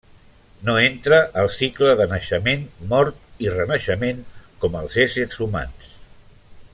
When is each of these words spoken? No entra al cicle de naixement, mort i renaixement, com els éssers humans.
No 0.69 0.73
entra 0.83 1.19
al 1.41 1.49
cicle 1.55 1.91
de 1.99 2.07
naixement, 2.13 2.65
mort 2.95 3.21
i 3.47 3.53
renaixement, 3.59 4.25
com 4.65 4.79
els 4.81 5.01
éssers 5.07 5.39
humans. 5.47 5.93